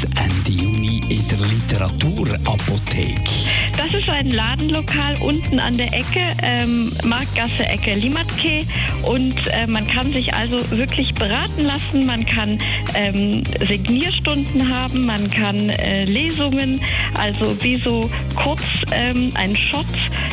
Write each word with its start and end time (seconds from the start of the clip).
bis 0.00 0.10
Ende 0.16 0.50
Juni 0.50 1.02
in 1.08 1.28
der 1.28 1.38
Literaturapotheke. 1.46 3.14
Das 3.76 3.92
ist 3.92 4.08
ein 4.08 4.30
Ladenlokal 4.30 5.16
unten 5.20 5.58
an 5.58 5.72
der 5.74 5.88
Ecke, 5.88 6.30
ähm, 6.42 6.92
Marktgasse 7.04 7.66
Ecke 7.66 7.94
Limatke. 7.94 8.64
Und 9.02 9.34
äh, 9.48 9.66
man 9.66 9.86
kann 9.86 10.12
sich 10.12 10.32
also 10.34 10.58
wirklich 10.70 11.14
beraten 11.14 11.64
lassen. 11.64 12.06
Man 12.06 12.24
kann 12.26 12.58
ähm, 12.94 13.42
Signierstunden 13.66 14.74
haben, 14.74 15.06
man 15.06 15.30
kann 15.30 15.70
äh, 15.70 16.04
Lesungen, 16.04 16.80
also 17.14 17.60
wie 17.62 17.76
so 17.76 18.10
kurz 18.36 18.62
ähm, 18.92 19.32
ein 19.34 19.56
Shot, 19.56 19.86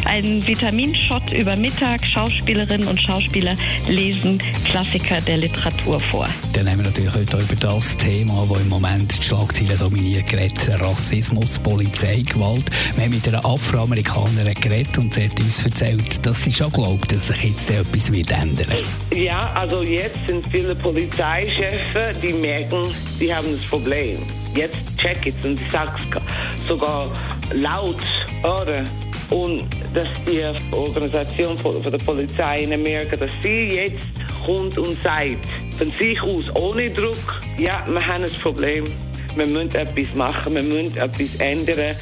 ein 0.06 0.46
Vitaminshot 0.46 1.32
über 1.34 1.56
Mittag. 1.56 2.06
Schauspielerinnen 2.06 2.88
und 2.88 3.02
Schauspieler 3.02 3.56
lesen 3.88 4.40
Klassiker 4.66 5.22
der 5.22 5.38
Literatur 5.38 6.00
vor. 6.00 6.28
Dann 6.54 6.70
haben 6.70 6.80
wir 6.80 6.86
natürlich 6.86 7.14
heute 7.14 7.38
über 7.38 7.56
das 7.60 7.98
Thema, 7.98 8.46
das 8.50 8.62
im 8.62 8.70
Moment 8.70 9.18
die 9.18 9.24
Schlagzeilen 9.24 9.78
dominiert, 9.78 10.28
geredet. 10.28 10.82
Rassismus, 10.82 11.60
Polizeigewalt. 11.60 12.66
Wir 12.96 13.06
haben 13.06 13.12
mit 13.12 13.28
einer 13.28 13.46
Afroamerikanerin 13.46 14.54
geredet 14.56 14.98
und 14.98 15.14
sie 15.14 15.26
hat 15.26 15.40
uns 15.40 15.64
erzählt, 15.64 16.26
dass 16.26 16.44
sie 16.44 16.52
schon 16.52 16.72
glaubt, 16.72 17.12
dass 17.12 17.28
sich 17.28 17.44
jetzt 17.44 17.70
etwas 17.70 18.12
wird 18.12 18.32
ändern 18.32 18.68
Ja, 19.14 19.52
also 19.54 19.84
jetzt 19.84 20.18
sind 20.28 20.46
viele 20.52 20.76
Polizeichefs, 20.76 22.22
die 22.22 22.34
merken, 22.34 22.88
sie 23.20 23.34
haben 23.34 23.48
das 23.52 23.62
Problem. 23.70 24.18
Jetzt 24.58 24.98
check 24.98 25.24
it 25.28 25.36
und 25.46 25.62
ich 25.62 25.72
sag's 25.72 26.02
sogar 26.68 27.12
laut, 27.54 28.02
oder? 28.42 28.84
Und 29.30 29.68
dass 29.94 30.08
die 30.26 30.42
Organisation 30.76 31.56
von 31.60 31.80
der 31.84 32.00
Polizei 32.00 32.64
in 32.64 32.74
Amerika, 32.74 33.16
dass 33.18 33.30
sie 33.44 33.68
jetzt 33.68 34.08
kommt 34.44 34.80
und 34.80 35.00
sagt, 35.04 35.46
von 35.78 35.92
sich 35.92 36.20
aus, 36.24 36.46
ohne 36.56 36.90
Druck, 36.90 37.40
ja, 37.60 37.86
wir 37.88 38.08
haben 38.08 38.24
ein 38.24 38.32
Problem, 38.42 38.86
wir 39.36 39.46
müssen 39.46 39.76
etwas 39.76 40.16
machen, 40.16 40.56
wir 40.56 40.64
müssen 40.64 40.98
etwas 40.98 41.36
ändern 41.36 41.96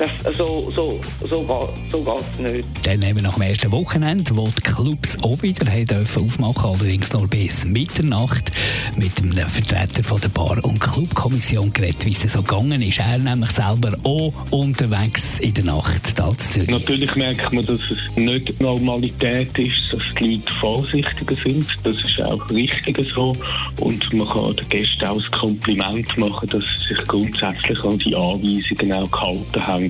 das, 0.00 0.36
so, 0.36 0.70
so, 0.74 1.00
so, 1.28 1.74
so 1.90 2.00
geht 2.02 2.14
es 2.32 2.52
nicht. 2.52 2.68
Dann 2.86 3.02
wir 3.02 3.22
nach 3.22 3.34
dem 3.34 3.42
ersten 3.42 3.70
Wochenende, 3.70 4.34
wo 4.34 4.48
die 4.48 4.62
Clubs 4.62 5.16
auch 5.22 5.42
wieder 5.42 5.70
haben 5.70 5.84
dürfen 5.84 6.24
aufmachen 6.24 6.70
allerdings 6.70 7.12
nur 7.12 7.28
bis 7.28 7.64
Mitternacht, 7.66 8.50
mit 8.96 9.12
einem 9.20 9.48
Vertreter 9.48 10.02
von 10.02 10.20
der 10.20 10.28
Bar- 10.28 10.64
und 10.64 10.80
Clubkommission 10.80 11.72
geredet, 11.72 12.06
wie 12.06 12.12
es 12.12 12.32
so 12.32 12.42
gegangen 12.42 12.80
ist. 12.80 12.98
Er 12.98 13.18
nämlich 13.18 13.50
selber 13.50 13.94
auch 14.04 14.32
unterwegs 14.50 15.38
in 15.40 15.54
der 15.54 15.64
Nacht 15.64 16.18
da 16.18 16.32
zu 16.36 16.60
Natürlich 16.70 17.14
merkt 17.16 17.52
man, 17.52 17.66
dass 17.66 17.80
es 17.90 18.16
nicht 18.16 18.58
Normalität 18.60 19.56
ist, 19.58 19.92
dass 19.92 20.02
die 20.18 20.36
Leute 20.36 20.52
vorsichtiger 20.54 21.34
sind. 21.34 21.66
Das 21.84 21.96
ist 21.96 22.22
auch 22.24 22.48
richtig 22.50 23.06
so. 23.14 23.32
Und 23.78 24.12
man 24.12 24.28
kann 24.28 24.56
den 24.56 24.68
Gästen 24.70 25.04
auch 25.04 25.20
das 25.20 25.30
Kompliment 25.32 26.16
machen, 26.16 26.48
dass 26.48 26.62
sie 26.62 26.94
sich 26.94 27.04
grundsätzlich 27.06 27.78
an 27.84 27.98
die 27.98 28.14
Anweisungen 28.14 28.92
auch 28.92 29.10
gehalten 29.10 29.66
haben 29.66 29.89